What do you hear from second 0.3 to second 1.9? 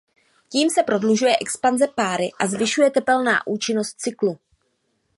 Tím se prodlužuje expanze